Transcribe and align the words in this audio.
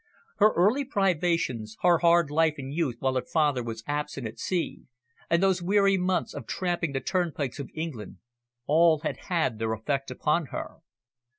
Her 0.37 0.51
early 0.53 0.83
privations, 0.83 1.77
her 1.83 1.99
hard 1.99 2.31
life 2.31 2.55
in 2.57 2.71
youth 2.71 2.95
while 2.97 3.13
her 3.13 3.21
father 3.21 3.61
was 3.61 3.83
absent 3.85 4.25
at 4.25 4.39
sea, 4.39 4.85
and 5.29 5.43
those 5.43 5.61
weary 5.61 5.95
months 5.95 6.33
of 6.33 6.47
tramping 6.47 6.93
the 6.93 6.99
turnpikes 7.01 7.59
of 7.59 7.69
England, 7.75 8.17
all 8.65 9.01
had 9.01 9.17
had 9.27 9.59
their 9.59 9.73
effect 9.73 10.09
upon 10.09 10.47
her. 10.47 10.77